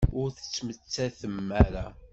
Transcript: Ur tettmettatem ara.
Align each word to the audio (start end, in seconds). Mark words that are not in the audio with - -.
Ur 0.19 0.27
tettmettatem 0.37 1.47
ara. 1.65 1.85